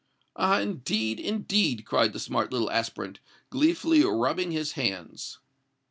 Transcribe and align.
"Ah! 0.35 0.57
indeed! 0.61 1.19
indeed!" 1.19 1.85
cried 1.85 2.11
the 2.11 2.19
smart 2.19 2.51
little 2.51 2.71
aspirant, 2.71 3.19
gleefully 3.51 4.03
rubbing 4.03 4.49
his 4.51 4.71
hands. 4.71 5.37